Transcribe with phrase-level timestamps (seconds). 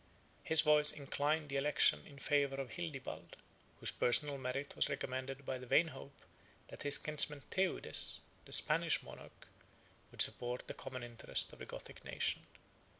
[0.43, 3.35] His voice inclined the election in favor of Hildibald,
[3.79, 6.23] whose personal merit was recommended by the vain hope
[6.69, 9.47] that his kinsman Theudes, the Spanish monarch,
[10.09, 12.41] would support the common interest of the Gothic nation.